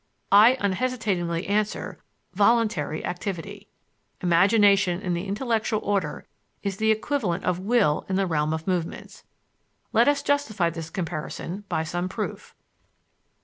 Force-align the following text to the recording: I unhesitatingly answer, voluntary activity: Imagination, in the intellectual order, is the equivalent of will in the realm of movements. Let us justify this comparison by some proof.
I 0.31 0.57
unhesitatingly 0.59 1.45
answer, 1.45 1.99
voluntary 2.33 3.05
activity: 3.05 3.69
Imagination, 4.21 4.99
in 4.99 5.13
the 5.13 5.27
intellectual 5.27 5.79
order, 5.83 6.25
is 6.63 6.77
the 6.77 6.89
equivalent 6.89 7.43
of 7.43 7.59
will 7.59 8.07
in 8.09 8.15
the 8.15 8.25
realm 8.25 8.51
of 8.51 8.65
movements. 8.65 9.23
Let 9.93 10.07
us 10.07 10.23
justify 10.23 10.71
this 10.71 10.89
comparison 10.89 11.65
by 11.69 11.83
some 11.83 12.09
proof. 12.09 12.55